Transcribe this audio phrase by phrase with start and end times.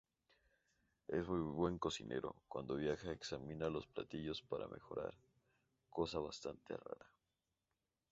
[1.09, 5.13] Es muy buen cocinero, cuando viaja examina los platillos para mejorar,
[5.91, 7.05] cosa bastante rara.